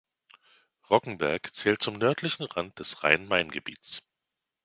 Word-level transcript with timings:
Rockenberg 0.89 1.53
zählt 1.53 1.83
zum 1.83 1.99
nördlichen 1.99 2.41
Rand 2.47 2.79
des 2.79 3.03
Rhein-Main-Gebiets. 3.03 4.01